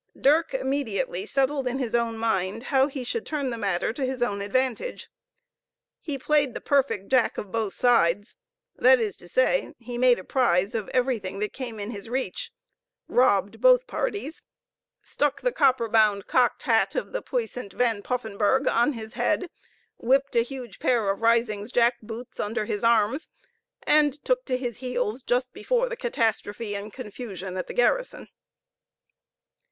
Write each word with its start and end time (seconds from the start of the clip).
Dirk 0.19 0.55
immediately 0.55 1.27
settled 1.27 1.67
in 1.67 1.77
his 1.77 1.93
own 1.93 2.17
mind 2.17 2.63
how 2.73 2.87
he 2.87 3.03
should 3.03 3.23
turn 3.23 3.51
the 3.51 3.55
matter 3.59 3.93
to 3.93 4.03
his 4.03 4.23
own 4.23 4.41
advantage. 4.41 5.11
He 5.99 6.17
played 6.17 6.55
the 6.55 6.59
perfect 6.59 7.07
jack 7.09 7.37
of 7.37 7.51
both 7.51 7.75
sides 7.75 8.35
that 8.75 8.99
is 8.99 9.15
to 9.17 9.27
say, 9.27 9.75
he 9.77 9.99
made 9.99 10.17
a 10.17 10.23
prize 10.23 10.73
of 10.73 10.89
everything 10.89 11.37
that 11.37 11.53
came 11.53 11.79
in 11.79 11.91
his 11.91 12.09
reach, 12.09 12.51
robbed 13.07 13.61
both 13.61 13.85
parties, 13.85 14.41
stuck 15.03 15.41
the 15.41 15.51
copper 15.51 15.87
bound 15.87 16.25
cocked 16.25 16.63
hat 16.63 16.95
of 16.95 17.11
the 17.11 17.21
puissant 17.21 17.71
Van 17.73 18.01
Poffenburgh 18.01 18.67
on 18.67 18.93
his 18.93 19.13
head, 19.13 19.51
whipped 19.99 20.35
a 20.35 20.41
huge 20.41 20.79
pair 20.79 21.11
of 21.11 21.19
Risingh's 21.19 21.71
jack 21.71 21.99
boots 22.01 22.39
under 22.39 22.65
his 22.65 22.83
arms, 22.83 23.29
and 23.83 24.13
took 24.25 24.45
to 24.45 24.57
his 24.57 24.77
heels, 24.77 25.21
just 25.21 25.53
before 25.53 25.87
the 25.89 25.95
catastrophe 25.95 26.75
and 26.75 26.91
confusion 26.91 27.55
at 27.55 27.67
the 27.67 27.73
garrison. 27.75 28.29